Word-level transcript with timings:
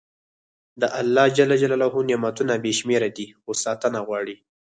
د 0.81 0.83
الله 0.99 1.27
نعمتونه 2.09 2.53
بې 2.63 2.71
شمېره 2.79 3.09
دي، 3.17 3.27
خو 3.41 3.51
ساتنه 3.63 3.99
غواړي. 4.07 4.35